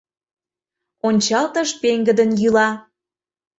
Ончалтыш 1.07 1.69
пеҥгыдын 1.81 2.29
йӱла. 2.41 2.69